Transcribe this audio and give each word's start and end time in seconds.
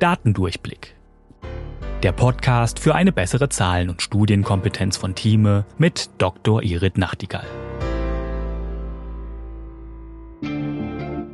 Datendurchblick. 0.00 0.96
Der 2.02 2.12
Podcast 2.12 2.78
für 2.78 2.94
eine 2.94 3.12
bessere 3.12 3.50
Zahlen- 3.50 3.90
und 3.90 4.00
Studienkompetenz 4.00 4.96
von 4.96 5.14
Thieme 5.14 5.66
mit 5.76 6.08
Dr. 6.16 6.62
Irit 6.62 6.96
Nachtigall. 6.96 7.44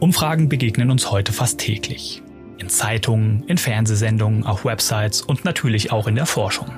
Umfragen 0.01 0.49
begegnen 0.49 0.91
uns 0.91 1.13
heute 1.13 1.33
fast 1.33 1.61
täglich. 1.61 2.25
In 2.59 2.69
Zeitungen, 2.69 3.45
in 3.47 3.57
Fernsehsendungen, 3.57 4.45
auf 4.45 4.65
Websites 4.65 5.23
und 5.23 5.45
natürlich 5.45 5.93
auch 5.93 6.09
in 6.09 6.17
der 6.17 6.27
Forschung. 6.27 6.73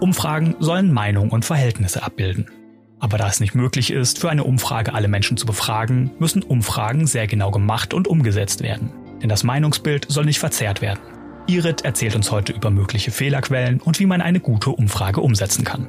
Umfragen 0.00 0.56
sollen 0.58 0.92
Meinung 0.92 1.30
und 1.30 1.44
Verhältnisse 1.44 2.02
abbilden. 2.02 2.50
Aber 2.98 3.16
da 3.16 3.28
es 3.28 3.38
nicht 3.38 3.54
möglich 3.54 3.92
ist, 3.92 4.18
für 4.18 4.28
eine 4.28 4.42
Umfrage 4.42 4.92
alle 4.92 5.06
Menschen 5.06 5.36
zu 5.36 5.46
befragen, 5.46 6.10
müssen 6.18 6.42
Umfragen 6.42 7.06
sehr 7.06 7.28
genau 7.28 7.52
gemacht 7.52 7.94
und 7.94 8.08
umgesetzt 8.08 8.60
werden. 8.60 8.90
Denn 9.22 9.28
das 9.28 9.44
Meinungsbild 9.44 10.06
soll 10.08 10.24
nicht 10.24 10.40
verzerrt 10.40 10.80
werden. 10.80 11.17
Irit 11.48 11.80
erzählt 11.80 12.14
uns 12.14 12.30
heute 12.30 12.52
über 12.52 12.70
mögliche 12.70 13.10
Fehlerquellen 13.10 13.80
und 13.80 13.98
wie 13.98 14.06
man 14.06 14.20
eine 14.20 14.38
gute 14.38 14.68
Umfrage 14.70 15.22
umsetzen 15.22 15.64
kann. 15.64 15.88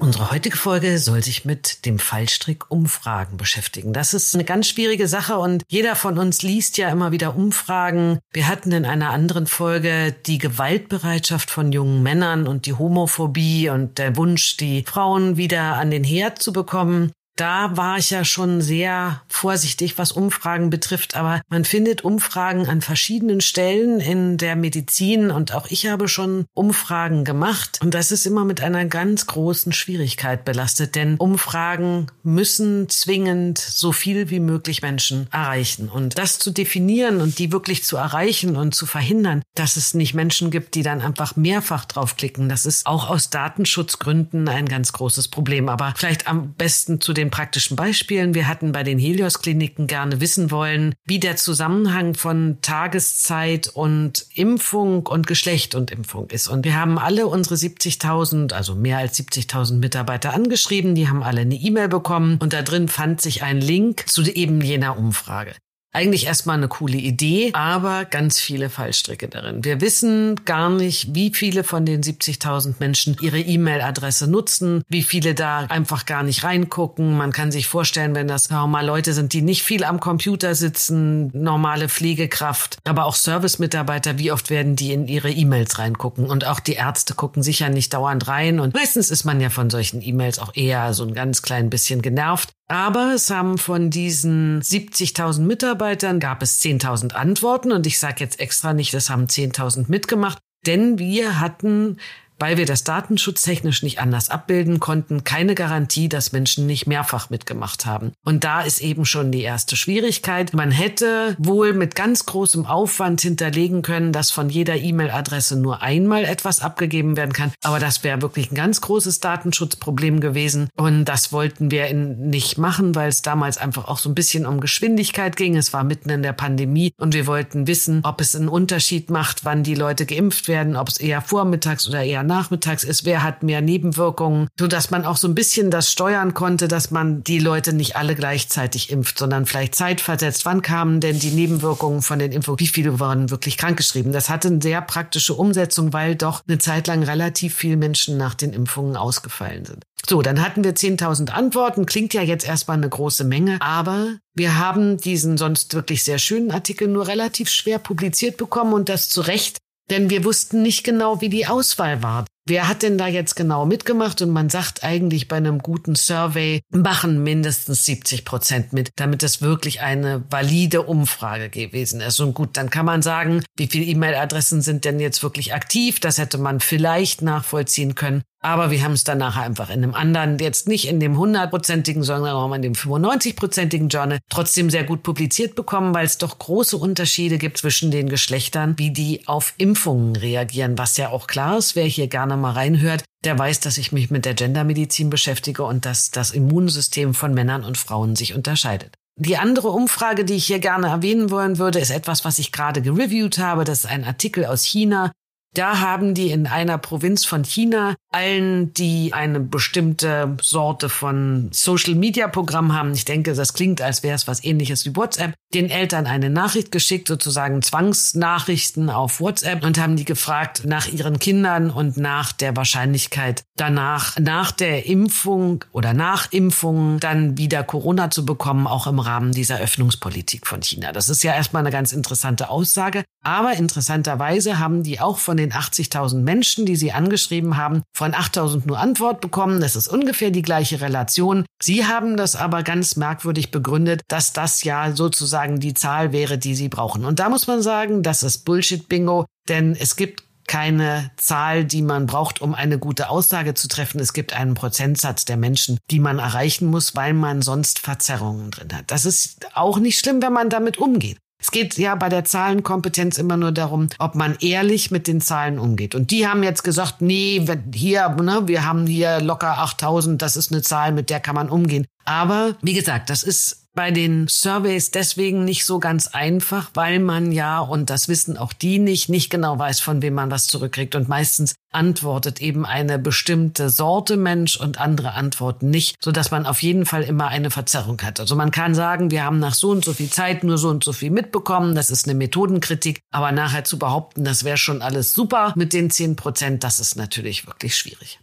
Unsere 0.00 0.32
heutige 0.32 0.56
Folge 0.56 0.98
soll 0.98 1.22
sich 1.22 1.44
mit 1.44 1.86
dem 1.86 2.00
Fallstrick 2.00 2.68
Umfragen 2.68 3.36
beschäftigen. 3.36 3.92
Das 3.92 4.12
ist 4.12 4.34
eine 4.34 4.42
ganz 4.42 4.66
schwierige 4.66 5.06
Sache 5.06 5.38
und 5.38 5.62
jeder 5.68 5.94
von 5.94 6.18
uns 6.18 6.42
liest 6.42 6.78
ja 6.78 6.88
immer 6.88 7.12
wieder 7.12 7.36
Umfragen. 7.36 8.18
Wir 8.32 8.48
hatten 8.48 8.72
in 8.72 8.84
einer 8.84 9.10
anderen 9.10 9.46
Folge 9.46 10.16
die 10.26 10.38
Gewaltbereitschaft 10.38 11.48
von 11.48 11.70
jungen 11.70 12.02
Männern 12.02 12.48
und 12.48 12.66
die 12.66 12.72
Homophobie 12.72 13.68
und 13.68 13.98
der 13.98 14.16
Wunsch, 14.16 14.56
die 14.56 14.82
Frauen 14.82 15.36
wieder 15.36 15.76
an 15.76 15.92
den 15.92 16.02
Herd 16.02 16.42
zu 16.42 16.52
bekommen 16.52 17.12
da 17.36 17.76
war 17.76 17.96
ich 17.96 18.10
ja 18.10 18.24
schon 18.24 18.60
sehr 18.60 19.22
vorsichtig, 19.28 19.96
was 19.96 20.12
Umfragen 20.12 20.68
betrifft. 20.68 21.16
Aber 21.16 21.40
man 21.48 21.64
findet 21.64 22.04
Umfragen 22.04 22.68
an 22.68 22.82
verschiedenen 22.82 23.40
Stellen 23.40 24.00
in 24.00 24.36
der 24.36 24.56
Medizin 24.56 25.30
und 25.30 25.54
auch 25.54 25.66
ich 25.68 25.86
habe 25.86 26.08
schon 26.08 26.44
Umfragen 26.52 27.24
gemacht. 27.24 27.78
Und 27.82 27.94
das 27.94 28.12
ist 28.12 28.26
immer 28.26 28.44
mit 28.44 28.60
einer 28.60 28.84
ganz 28.84 29.26
großen 29.26 29.72
Schwierigkeit 29.72 30.44
belastet, 30.44 30.94
denn 30.94 31.16
Umfragen 31.16 32.08
müssen 32.22 32.90
zwingend 32.90 33.58
so 33.58 33.92
viel 33.92 34.28
wie 34.28 34.40
möglich 34.40 34.82
Menschen 34.82 35.26
erreichen. 35.32 35.88
Und 35.88 36.18
das 36.18 36.38
zu 36.38 36.50
definieren 36.50 37.22
und 37.22 37.38
die 37.38 37.52
wirklich 37.52 37.84
zu 37.84 37.96
erreichen 37.96 38.56
und 38.56 38.74
zu 38.74 38.84
verhindern, 38.84 39.42
dass 39.54 39.76
es 39.76 39.94
nicht 39.94 40.12
Menschen 40.12 40.50
gibt, 40.50 40.74
die 40.74 40.82
dann 40.82 41.00
einfach 41.00 41.36
mehrfach 41.36 41.86
draufklicken, 41.86 42.50
das 42.50 42.66
ist 42.66 42.86
auch 42.86 43.08
aus 43.08 43.30
Datenschutzgründen 43.30 44.48
ein 44.48 44.66
ganz 44.66 44.92
großes 44.92 45.28
Problem. 45.28 45.70
Aber 45.70 45.94
vielleicht 45.96 46.28
am 46.28 46.52
besten 46.52 47.00
zu 47.00 47.14
dem 47.14 47.29
praktischen 47.30 47.76
Beispielen. 47.76 48.34
Wir 48.34 48.48
hatten 48.48 48.72
bei 48.72 48.82
den 48.82 48.98
Helios-Kliniken 48.98 49.86
gerne 49.86 50.20
wissen 50.20 50.50
wollen, 50.50 50.94
wie 51.04 51.18
der 51.18 51.36
Zusammenhang 51.36 52.14
von 52.14 52.58
Tageszeit 52.62 53.68
und 53.68 54.26
Impfung 54.34 55.06
und 55.06 55.26
Geschlecht 55.26 55.74
und 55.74 55.90
Impfung 55.90 56.30
ist. 56.30 56.48
Und 56.48 56.64
wir 56.64 56.76
haben 56.76 56.98
alle 56.98 57.26
unsere 57.26 57.54
70.000, 57.54 58.52
also 58.52 58.74
mehr 58.74 58.98
als 58.98 59.18
70.000 59.18 59.78
Mitarbeiter 59.78 60.34
angeschrieben. 60.34 60.94
Die 60.94 61.08
haben 61.08 61.22
alle 61.22 61.42
eine 61.42 61.54
E-Mail 61.54 61.88
bekommen 61.88 62.38
und 62.40 62.52
da 62.52 62.62
drin 62.62 62.88
fand 62.88 63.20
sich 63.20 63.42
ein 63.42 63.60
Link 63.60 64.08
zu 64.08 64.22
eben 64.22 64.60
jener 64.60 64.98
Umfrage. 64.98 65.54
Eigentlich 65.92 66.26
erstmal 66.26 66.56
eine 66.56 66.68
coole 66.68 66.98
Idee, 66.98 67.50
aber 67.52 68.04
ganz 68.04 68.38
viele 68.38 68.70
Fallstricke 68.70 69.26
darin. 69.26 69.64
Wir 69.64 69.80
wissen 69.80 70.36
gar 70.44 70.70
nicht, 70.70 71.16
wie 71.16 71.34
viele 71.34 71.64
von 71.64 71.84
den 71.84 72.00
70.000 72.00 72.74
Menschen 72.78 73.16
ihre 73.20 73.40
E-Mail-Adresse 73.40 74.30
nutzen, 74.30 74.84
wie 74.88 75.02
viele 75.02 75.34
da 75.34 75.66
einfach 75.68 76.06
gar 76.06 76.22
nicht 76.22 76.44
reingucken. 76.44 77.16
Man 77.16 77.32
kann 77.32 77.50
sich 77.50 77.66
vorstellen, 77.66 78.14
wenn 78.14 78.28
das 78.28 78.50
normal 78.50 78.86
Leute 78.86 79.14
sind, 79.14 79.32
die 79.32 79.42
nicht 79.42 79.64
viel 79.64 79.82
am 79.82 79.98
Computer 79.98 80.54
sitzen, 80.54 81.30
normale 81.32 81.88
Pflegekraft, 81.88 82.78
aber 82.84 83.06
auch 83.06 83.16
Service-Mitarbeiter, 83.16 84.16
wie 84.16 84.30
oft 84.30 84.48
werden 84.48 84.76
die 84.76 84.92
in 84.92 85.08
ihre 85.08 85.30
E-Mails 85.30 85.80
reingucken? 85.80 86.30
Und 86.30 86.46
auch 86.46 86.60
die 86.60 86.74
Ärzte 86.74 87.14
gucken 87.14 87.42
sicher 87.42 87.68
nicht 87.68 87.92
dauernd 87.92 88.28
rein. 88.28 88.60
Und 88.60 88.74
meistens 88.74 89.10
ist 89.10 89.24
man 89.24 89.40
ja 89.40 89.50
von 89.50 89.70
solchen 89.70 90.02
E-Mails 90.02 90.38
auch 90.38 90.54
eher 90.54 90.94
so 90.94 91.02
ein 91.02 91.14
ganz 91.14 91.42
klein 91.42 91.68
bisschen 91.68 92.00
genervt. 92.00 92.50
Aber 92.70 93.14
es 93.14 93.30
haben 93.30 93.58
von 93.58 93.90
diesen 93.90 94.62
70.000 94.62 95.40
Mitarbeitern 95.40 96.20
gab 96.20 96.40
es 96.40 96.60
10.000 96.60 97.14
Antworten. 97.14 97.72
Und 97.72 97.84
ich 97.84 97.98
sage 97.98 98.22
jetzt 98.22 98.38
extra 98.38 98.74
nicht, 98.74 98.94
das 98.94 99.10
haben 99.10 99.24
10.000 99.24 99.86
mitgemacht, 99.88 100.38
denn 100.66 100.96
wir 100.96 101.40
hatten 101.40 101.96
weil 102.40 102.56
wir 102.56 102.66
das 102.66 102.84
datenschutztechnisch 102.84 103.82
nicht 103.82 104.00
anders 104.00 104.30
abbilden 104.30 104.80
konnten, 104.80 105.24
keine 105.24 105.54
Garantie, 105.54 106.08
dass 106.08 106.32
Menschen 106.32 106.66
nicht 106.66 106.86
mehrfach 106.86 107.30
mitgemacht 107.30 107.86
haben. 107.86 108.12
Und 108.24 108.44
da 108.44 108.62
ist 108.62 108.80
eben 108.80 109.04
schon 109.04 109.30
die 109.30 109.42
erste 109.42 109.76
Schwierigkeit. 109.76 110.54
Man 110.54 110.70
hätte 110.70 111.36
wohl 111.38 111.74
mit 111.74 111.94
ganz 111.94 112.26
großem 112.26 112.66
Aufwand 112.66 113.20
hinterlegen 113.20 113.82
können, 113.82 114.12
dass 114.12 114.30
von 114.30 114.48
jeder 114.48 114.76
E-Mail-Adresse 114.76 115.56
nur 115.56 115.82
einmal 115.82 116.24
etwas 116.24 116.60
abgegeben 116.60 117.16
werden 117.16 117.32
kann. 117.32 117.52
Aber 117.62 117.78
das 117.78 118.02
wäre 118.02 118.22
wirklich 118.22 118.50
ein 118.50 118.54
ganz 118.54 118.80
großes 118.80 119.20
Datenschutzproblem 119.20 120.20
gewesen. 120.20 120.68
Und 120.76 121.04
das 121.04 121.32
wollten 121.32 121.70
wir 121.70 121.92
nicht 121.92 122.56
machen, 122.56 122.94
weil 122.94 123.10
es 123.10 123.22
damals 123.22 123.58
einfach 123.58 123.88
auch 123.88 123.98
so 123.98 124.08
ein 124.08 124.14
bisschen 124.14 124.46
um 124.46 124.60
Geschwindigkeit 124.60 125.36
ging. 125.36 125.56
Es 125.56 125.72
war 125.72 125.84
mitten 125.84 126.08
in 126.08 126.22
der 126.22 126.32
Pandemie 126.32 126.92
und 126.98 127.12
wir 127.12 127.26
wollten 127.26 127.66
wissen, 127.66 128.00
ob 128.04 128.20
es 128.20 128.34
einen 128.34 128.48
Unterschied 128.48 129.10
macht, 129.10 129.44
wann 129.44 129.62
die 129.62 129.74
Leute 129.74 130.06
geimpft 130.06 130.48
werden, 130.48 130.76
ob 130.76 130.88
es 130.88 130.96
eher 130.96 131.20
vormittags 131.20 131.86
oder 131.88 132.02
eher 132.02 132.22
nachmittags 132.30 132.84
ist, 132.84 133.04
wer 133.04 133.22
hat 133.22 133.42
mehr 133.42 133.60
Nebenwirkungen, 133.60 134.48
so 134.58 134.66
dass 134.66 134.90
man 134.90 135.04
auch 135.04 135.16
so 135.16 135.28
ein 135.28 135.34
bisschen 135.34 135.70
das 135.70 135.90
steuern 135.90 136.32
konnte, 136.32 136.68
dass 136.68 136.90
man 136.90 137.22
die 137.24 137.40
Leute 137.40 137.72
nicht 137.72 137.96
alle 137.96 138.14
gleichzeitig 138.14 138.90
impft, 138.90 139.18
sondern 139.18 139.46
vielleicht 139.46 139.74
zeitversetzt. 139.74 140.46
Wann 140.46 140.62
kamen 140.62 141.00
denn 141.00 141.18
die 141.18 141.32
Nebenwirkungen 141.32 142.02
von 142.02 142.18
den 142.18 142.32
Impfungen? 142.32 142.60
Wie 142.60 142.68
viele 142.68 143.00
waren 143.00 143.30
wirklich 143.30 143.58
krankgeschrieben? 143.58 144.12
Das 144.12 144.30
hatte 144.30 144.48
eine 144.48 144.62
sehr 144.62 144.80
praktische 144.80 145.34
Umsetzung, 145.34 145.92
weil 145.92 146.14
doch 146.14 146.42
eine 146.46 146.58
Zeit 146.58 146.86
lang 146.86 147.02
relativ 147.02 147.54
viele 147.54 147.76
Menschen 147.76 148.16
nach 148.16 148.34
den 148.34 148.52
Impfungen 148.52 148.96
ausgefallen 148.96 149.64
sind. 149.64 149.84
So, 150.08 150.22
dann 150.22 150.40
hatten 150.40 150.64
wir 150.64 150.74
10.000 150.74 151.30
Antworten. 151.30 151.84
Klingt 151.84 152.14
ja 152.14 152.22
jetzt 152.22 152.46
erstmal 152.46 152.76
eine 152.76 152.88
große 152.88 153.24
Menge, 153.24 153.58
aber 153.60 154.16
wir 154.34 154.56
haben 154.56 154.96
diesen 154.96 155.36
sonst 155.36 155.74
wirklich 155.74 156.04
sehr 156.04 156.18
schönen 156.18 156.50
Artikel 156.50 156.88
nur 156.88 157.06
relativ 157.06 157.50
schwer 157.50 157.78
publiziert 157.78 158.36
bekommen 158.36 158.72
und 158.72 158.88
das 158.88 159.08
zu 159.08 159.20
Recht, 159.20 159.58
denn 159.90 160.10
wir 160.10 160.24
wussten 160.24 160.62
nicht 160.62 160.84
genau, 160.84 161.20
wie 161.20 161.28
die 161.28 161.46
Auswahl 161.46 162.02
war. 162.02 162.24
Wer 162.46 162.66
hat 162.68 162.82
denn 162.82 162.98
da 162.98 163.06
jetzt 163.06 163.36
genau 163.36 163.66
mitgemacht? 163.66 164.22
Und 164.22 164.30
man 164.30 164.48
sagt 164.48 164.82
eigentlich 164.82 165.28
bei 165.28 165.36
einem 165.36 165.58
guten 165.58 165.94
Survey 165.94 166.62
machen 166.70 167.22
mindestens 167.22 167.84
70 167.84 168.24
Prozent 168.24 168.72
mit, 168.72 168.90
damit 168.96 169.22
es 169.22 169.40
wirklich 169.40 169.82
eine 169.82 170.24
valide 170.30 170.82
Umfrage 170.82 171.48
gewesen 171.48 172.00
ist. 172.00 172.18
Und 172.18 172.34
gut, 172.34 172.56
dann 172.56 172.70
kann 172.70 172.86
man 172.86 173.02
sagen, 173.02 173.44
wie 173.56 173.68
viele 173.68 173.84
E-Mail-Adressen 173.84 174.62
sind 174.62 174.84
denn 174.84 174.98
jetzt 174.98 175.22
wirklich 175.22 175.54
aktiv? 175.54 176.00
Das 176.00 176.18
hätte 176.18 176.38
man 176.38 176.60
vielleicht 176.60 177.22
nachvollziehen 177.22 177.94
können. 177.94 178.22
Aber 178.42 178.70
wir 178.70 178.82
haben 178.82 178.92
es 178.92 179.04
dann 179.04 179.18
nachher 179.18 179.42
einfach 179.42 179.68
in 179.68 179.84
einem 179.84 179.94
anderen, 179.94 180.38
jetzt 180.38 180.66
nicht 180.66 180.88
in 180.88 180.98
dem 180.98 181.18
hundertprozentigen, 181.18 182.02
sondern 182.02 182.34
auch 182.34 182.54
in 182.54 182.62
dem 182.62 182.72
95-prozentigen 182.72 183.88
Journal 183.88 184.18
trotzdem 184.30 184.70
sehr 184.70 184.84
gut 184.84 185.02
publiziert 185.02 185.54
bekommen, 185.54 185.94
weil 185.94 186.06
es 186.06 186.16
doch 186.16 186.38
große 186.38 186.78
Unterschiede 186.78 187.36
gibt 187.36 187.58
zwischen 187.58 187.90
den 187.90 188.08
Geschlechtern, 188.08 188.74
wie 188.78 188.92
die 188.92 189.28
auf 189.28 189.52
Impfungen 189.58 190.16
reagieren, 190.16 190.78
was 190.78 190.96
ja 190.96 191.10
auch 191.10 191.26
klar 191.26 191.58
ist. 191.58 191.76
Wer 191.76 191.84
hier 191.84 192.06
gerne 192.06 192.38
mal 192.38 192.52
reinhört, 192.52 193.04
der 193.24 193.38
weiß, 193.38 193.60
dass 193.60 193.76
ich 193.76 193.92
mich 193.92 194.10
mit 194.10 194.24
der 194.24 194.32
Gendermedizin 194.32 195.10
beschäftige 195.10 195.64
und 195.64 195.84
dass 195.84 196.10
das 196.10 196.30
Immunsystem 196.30 197.12
von 197.12 197.34
Männern 197.34 197.62
und 197.62 197.76
Frauen 197.76 198.16
sich 198.16 198.34
unterscheidet. 198.34 198.94
Die 199.16 199.36
andere 199.36 199.68
Umfrage, 199.68 200.24
die 200.24 200.32
ich 200.32 200.46
hier 200.46 200.60
gerne 200.60 200.86
erwähnen 200.86 201.30
wollen 201.30 201.58
würde, 201.58 201.78
ist 201.78 201.90
etwas, 201.90 202.24
was 202.24 202.38
ich 202.38 202.52
gerade 202.52 202.80
gereviewt 202.80 203.36
habe. 203.36 203.64
Das 203.64 203.80
ist 203.80 203.90
ein 203.90 204.04
Artikel 204.04 204.46
aus 204.46 204.64
China, 204.64 205.12
da 205.54 205.80
haben 205.80 206.14
die 206.14 206.30
in 206.30 206.46
einer 206.46 206.78
Provinz 206.78 207.24
von 207.24 207.44
China 207.44 207.96
allen, 208.12 208.72
die 208.74 209.12
eine 209.12 209.40
bestimmte 209.40 210.36
Sorte 210.40 210.88
von 210.88 211.48
Social-Media-Programm 211.52 212.72
haben, 212.72 212.92
ich 212.92 213.04
denke, 213.04 213.34
das 213.34 213.54
klingt, 213.54 213.80
als 213.80 214.02
wäre 214.02 214.14
es 214.14 214.26
was 214.26 214.42
ähnliches 214.44 214.84
wie 214.84 214.96
WhatsApp, 214.96 215.34
den 215.54 215.70
Eltern 215.70 216.06
eine 216.06 216.30
Nachricht 216.30 216.72
geschickt, 216.72 217.08
sozusagen 217.08 217.62
Zwangsnachrichten 217.62 218.90
auf 218.90 219.20
WhatsApp 219.20 219.64
und 219.64 219.78
haben 219.78 219.96
die 219.96 220.04
gefragt 220.04 220.62
nach 220.64 220.86
ihren 220.86 221.18
Kindern 221.18 221.70
und 221.70 221.96
nach 221.96 222.32
der 222.32 222.56
Wahrscheinlichkeit 222.56 223.42
danach, 223.56 224.18
nach 224.18 224.52
der 224.52 224.86
Impfung 224.86 225.64
oder 225.72 225.94
nach 225.94 226.32
Impfungen 226.32 227.00
dann 227.00 227.38
wieder 227.38 227.62
Corona 227.62 228.10
zu 228.10 228.24
bekommen, 228.24 228.66
auch 228.66 228.86
im 228.86 228.98
Rahmen 228.98 229.32
dieser 229.32 229.58
Öffnungspolitik 229.58 230.46
von 230.46 230.62
China. 230.62 230.92
Das 230.92 231.08
ist 231.08 231.22
ja 231.22 231.34
erstmal 231.34 231.62
eine 231.62 231.70
ganz 231.70 231.92
interessante 231.92 232.48
Aussage. 232.50 233.04
Aber 233.22 233.52
interessanterweise 233.52 234.58
haben 234.58 234.82
die 234.82 234.98
auch 234.98 235.18
von 235.18 235.36
den 235.40 235.52
80.000 235.52 236.20
Menschen, 236.20 236.66
die 236.66 236.76
sie 236.76 236.92
angeschrieben 236.92 237.56
haben, 237.56 237.82
von 237.92 238.12
8.000 238.12 238.62
nur 238.66 238.78
Antwort 238.78 239.20
bekommen. 239.20 239.60
Das 239.60 239.76
ist 239.76 239.88
ungefähr 239.88 240.30
die 240.30 240.42
gleiche 240.42 240.80
Relation. 240.80 241.44
Sie 241.62 241.86
haben 241.86 242.16
das 242.16 242.36
aber 242.36 242.62
ganz 242.62 242.96
merkwürdig 242.96 243.50
begründet, 243.50 244.02
dass 244.08 244.32
das 244.32 244.62
ja 244.64 244.92
sozusagen 244.92 245.60
die 245.60 245.74
Zahl 245.74 246.12
wäre, 246.12 246.38
die 246.38 246.54
sie 246.54 246.68
brauchen. 246.68 247.04
Und 247.04 247.18
da 247.18 247.28
muss 247.28 247.46
man 247.46 247.62
sagen, 247.62 248.02
das 248.02 248.22
ist 248.22 248.44
Bullshit-Bingo, 248.44 249.26
denn 249.48 249.74
es 249.78 249.96
gibt 249.96 250.22
keine 250.50 251.12
Zahl, 251.16 251.64
die 251.64 251.80
man 251.80 252.06
braucht, 252.06 252.40
um 252.40 252.56
eine 252.56 252.76
gute 252.76 253.08
Aussage 253.08 253.54
zu 253.54 253.68
treffen. 253.68 254.00
Es 254.00 254.12
gibt 254.12 254.32
einen 254.32 254.54
Prozentsatz 254.54 255.24
der 255.24 255.36
Menschen, 255.36 255.78
die 255.92 256.00
man 256.00 256.18
erreichen 256.18 256.66
muss, 256.66 256.96
weil 256.96 257.12
man 257.12 257.40
sonst 257.40 257.78
Verzerrungen 257.78 258.50
drin 258.50 258.74
hat. 258.74 258.90
Das 258.90 259.04
ist 259.04 259.46
auch 259.54 259.78
nicht 259.78 260.00
schlimm, 260.00 260.20
wenn 260.22 260.32
man 260.32 260.50
damit 260.50 260.76
umgeht. 260.78 261.18
Es 261.40 261.50
geht 261.50 261.78
ja 261.78 261.94
bei 261.94 262.08
der 262.08 262.24
Zahlenkompetenz 262.24 263.18
immer 263.18 263.36
nur 263.36 263.52
darum, 263.52 263.88
ob 263.98 264.14
man 264.14 264.36
ehrlich 264.40 264.90
mit 264.90 265.08
den 265.08 265.20
Zahlen 265.20 265.58
umgeht. 265.58 265.94
Und 265.94 266.10
die 266.10 266.26
haben 266.26 266.42
jetzt 266.42 266.62
gesagt, 266.62 267.00
nee, 267.00 267.44
hier, 267.74 268.08
ne, 268.20 268.42
wir 268.46 268.64
haben 268.66 268.86
hier 268.86 269.20
locker 269.20 269.58
8000, 269.58 270.20
das 270.20 270.36
ist 270.36 270.52
eine 270.52 270.62
Zahl, 270.62 270.92
mit 270.92 271.08
der 271.08 271.20
kann 271.20 271.34
man 271.34 271.48
umgehen. 271.48 271.86
Aber 272.04 272.56
wie 272.62 272.74
gesagt, 272.74 273.08
das 273.08 273.22
ist 273.22 273.59
bei 273.74 273.90
den 273.90 274.26
Surveys 274.28 274.90
deswegen 274.90 275.44
nicht 275.44 275.64
so 275.64 275.78
ganz 275.78 276.08
einfach, 276.08 276.70
weil 276.74 276.98
man 276.98 277.32
ja, 277.32 277.60
und 277.60 277.90
das 277.90 278.08
wissen 278.08 278.36
auch 278.36 278.52
die 278.52 278.78
nicht, 278.78 279.08
nicht 279.08 279.30
genau 279.30 279.58
weiß, 279.58 279.80
von 279.80 280.02
wem 280.02 280.14
man 280.14 280.30
was 280.30 280.46
zurückkriegt. 280.46 280.94
Und 280.94 281.08
meistens 281.08 281.54
antwortet 281.72 282.40
eben 282.40 282.66
eine 282.66 282.98
bestimmte 282.98 283.70
Sorte 283.70 284.16
Mensch 284.16 284.56
und 284.56 284.80
andere 284.80 285.12
antworten 285.12 285.70
nicht, 285.70 285.96
so 286.02 286.10
dass 286.10 286.30
man 286.30 286.46
auf 286.46 286.62
jeden 286.62 286.84
Fall 286.84 287.02
immer 287.02 287.28
eine 287.28 287.50
Verzerrung 287.50 288.00
hat. 288.02 288.18
Also 288.18 288.34
man 288.34 288.50
kann 288.50 288.74
sagen, 288.74 289.10
wir 289.10 289.24
haben 289.24 289.38
nach 289.38 289.54
so 289.54 289.70
und 289.70 289.84
so 289.84 289.92
viel 289.92 290.10
Zeit 290.10 290.42
nur 290.42 290.58
so 290.58 290.68
und 290.68 290.82
so 290.82 290.92
viel 290.92 291.10
mitbekommen. 291.10 291.74
Das 291.74 291.90
ist 291.90 292.06
eine 292.06 292.14
Methodenkritik. 292.14 293.00
Aber 293.12 293.30
nachher 293.30 293.64
zu 293.64 293.78
behaupten, 293.78 294.24
das 294.24 294.44
wäre 294.44 294.56
schon 294.56 294.82
alles 294.82 295.14
super 295.14 295.52
mit 295.56 295.72
den 295.72 295.90
10 295.90 296.16
Prozent, 296.16 296.64
das 296.64 296.80
ist 296.80 296.96
natürlich 296.96 297.46
wirklich 297.46 297.76
schwierig. 297.76 298.18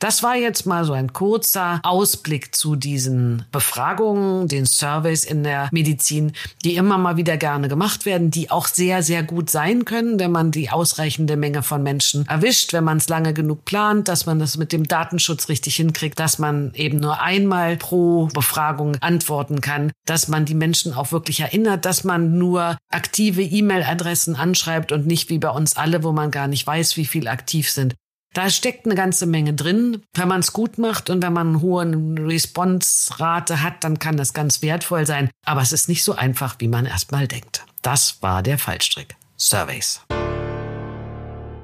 Das 0.00 0.22
war 0.22 0.34
jetzt 0.34 0.64
mal 0.64 0.86
so 0.86 0.94
ein 0.94 1.12
kurzer 1.12 1.78
Ausblick 1.82 2.54
zu 2.54 2.74
diesen 2.74 3.44
Befragungen, 3.52 4.48
den 4.48 4.64
Surveys 4.64 5.24
in 5.24 5.44
der 5.44 5.68
Medizin, 5.72 6.32
die 6.64 6.76
immer 6.76 6.96
mal 6.96 7.18
wieder 7.18 7.36
gerne 7.36 7.68
gemacht 7.68 8.06
werden, 8.06 8.30
die 8.30 8.50
auch 8.50 8.66
sehr, 8.66 9.02
sehr 9.02 9.22
gut 9.22 9.50
sein 9.50 9.84
können, 9.84 10.18
wenn 10.18 10.32
man 10.32 10.52
die 10.52 10.70
ausreichende 10.70 11.36
Menge 11.36 11.62
von 11.62 11.82
Menschen 11.82 12.26
erwischt, 12.28 12.72
wenn 12.72 12.82
man 12.82 12.96
es 12.96 13.10
lange 13.10 13.34
genug 13.34 13.66
plant, 13.66 14.08
dass 14.08 14.24
man 14.24 14.38
das 14.38 14.56
mit 14.56 14.72
dem 14.72 14.88
Datenschutz 14.88 15.50
richtig 15.50 15.76
hinkriegt, 15.76 16.18
dass 16.18 16.38
man 16.38 16.72
eben 16.72 16.98
nur 16.98 17.20
einmal 17.20 17.76
pro 17.76 18.28
Befragung 18.32 18.96
antworten 19.02 19.60
kann, 19.60 19.92
dass 20.06 20.28
man 20.28 20.46
die 20.46 20.54
Menschen 20.54 20.94
auch 20.94 21.12
wirklich 21.12 21.40
erinnert, 21.40 21.84
dass 21.84 22.04
man 22.04 22.38
nur 22.38 22.78
aktive 22.90 23.42
E-Mail-Adressen 23.42 24.34
anschreibt 24.34 24.92
und 24.92 25.06
nicht 25.06 25.28
wie 25.28 25.38
bei 25.38 25.50
uns 25.50 25.76
alle, 25.76 26.02
wo 26.02 26.12
man 26.12 26.30
gar 26.30 26.48
nicht 26.48 26.66
weiß, 26.66 26.96
wie 26.96 27.04
viel 27.04 27.28
aktiv 27.28 27.70
sind. 27.70 27.96
Da 28.32 28.48
steckt 28.48 28.86
eine 28.86 28.94
ganze 28.94 29.26
Menge 29.26 29.54
drin. 29.54 30.02
Wenn 30.14 30.28
man 30.28 30.38
es 30.40 30.52
gut 30.52 30.78
macht 30.78 31.10
und 31.10 31.20
wenn 31.22 31.32
man 31.32 31.48
eine 31.48 31.60
hohe 31.62 31.84
Response-Rate 31.84 33.62
hat, 33.62 33.82
dann 33.82 33.98
kann 33.98 34.16
das 34.16 34.32
ganz 34.32 34.62
wertvoll 34.62 35.04
sein. 35.04 35.30
Aber 35.44 35.62
es 35.62 35.72
ist 35.72 35.88
nicht 35.88 36.04
so 36.04 36.14
einfach, 36.14 36.54
wie 36.60 36.68
man 36.68 36.86
erstmal 36.86 37.26
denkt. 37.26 37.64
Das 37.82 38.22
war 38.22 38.44
der 38.44 38.58
Fallstrick. 38.58 39.16
Surveys. 39.36 40.02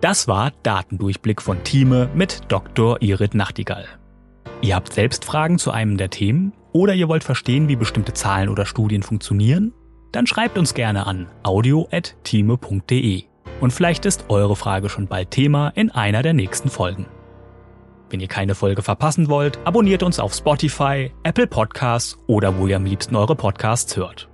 Das 0.00 0.26
war 0.26 0.50
Datendurchblick 0.64 1.40
von 1.40 1.62
Thieme 1.62 2.10
mit 2.14 2.40
Dr. 2.48 3.00
Irit 3.00 3.34
Nachtigall. 3.34 3.86
Ihr 4.60 4.74
habt 4.74 4.92
selbst 4.92 5.24
Fragen 5.24 5.58
zu 5.58 5.70
einem 5.70 5.96
der 5.96 6.10
Themen 6.10 6.52
oder 6.72 6.94
ihr 6.94 7.08
wollt 7.08 7.22
verstehen, 7.22 7.68
wie 7.68 7.76
bestimmte 7.76 8.12
Zahlen 8.12 8.48
oder 8.48 8.66
Studien 8.66 9.02
funktionieren? 9.02 9.72
Dann 10.10 10.26
schreibt 10.26 10.58
uns 10.58 10.74
gerne 10.74 11.06
an 11.06 11.28
audio.thieme.de. 11.44 13.24
Und 13.60 13.72
vielleicht 13.72 14.04
ist 14.04 14.26
eure 14.28 14.56
Frage 14.56 14.88
schon 14.88 15.06
bald 15.06 15.30
Thema 15.30 15.68
in 15.74 15.90
einer 15.90 16.22
der 16.22 16.34
nächsten 16.34 16.68
Folgen. 16.68 17.06
Wenn 18.10 18.20
ihr 18.20 18.28
keine 18.28 18.54
Folge 18.54 18.82
verpassen 18.82 19.28
wollt, 19.28 19.58
abonniert 19.64 20.02
uns 20.02 20.20
auf 20.20 20.34
Spotify, 20.34 21.12
Apple 21.24 21.46
Podcasts 21.46 22.16
oder 22.26 22.58
wo 22.58 22.66
ihr 22.66 22.76
am 22.76 22.84
liebsten 22.84 23.16
eure 23.16 23.34
Podcasts 23.34 23.96
hört. 23.96 24.28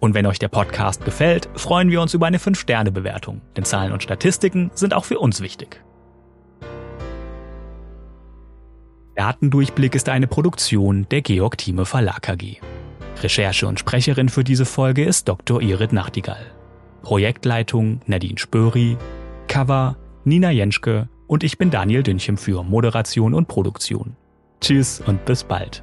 Und 0.00 0.14
wenn 0.14 0.26
euch 0.26 0.40
der 0.40 0.48
Podcast 0.48 1.04
gefällt, 1.04 1.48
freuen 1.54 1.88
wir 1.88 2.00
uns 2.02 2.14
über 2.14 2.26
eine 2.26 2.38
5-Sterne-Bewertung, 2.38 3.40
denn 3.56 3.64
Zahlen 3.64 3.92
und 3.92 4.02
Statistiken 4.02 4.72
sind 4.74 4.94
auch 4.94 5.04
für 5.04 5.20
uns 5.20 5.40
wichtig. 5.40 5.80
Datendurchblick 9.14 9.94
ist 9.94 10.08
eine 10.08 10.26
Produktion 10.26 11.06
der 11.10 11.20
Georg 11.20 11.58
Thieme 11.58 11.84
Verlag 11.84 12.28
AG. 12.28 12.56
Recherche 13.22 13.68
und 13.68 13.78
Sprecherin 13.78 14.30
für 14.30 14.42
diese 14.42 14.64
Folge 14.64 15.04
ist 15.04 15.28
Dr. 15.28 15.62
Irit 15.62 15.92
Nachtigall. 15.92 16.50
Projektleitung 17.02 18.00
Nadine 18.06 18.38
Spöri, 18.38 18.96
Cover 19.48 19.96
Nina 20.24 20.50
Jenschke 20.50 21.08
und 21.26 21.44
ich 21.44 21.58
bin 21.58 21.70
Daniel 21.70 22.02
Dünchem 22.02 22.36
für 22.36 22.62
Moderation 22.62 23.34
und 23.34 23.48
Produktion. 23.48 24.16
Tschüss 24.60 25.00
und 25.00 25.24
bis 25.24 25.44
bald. 25.44 25.82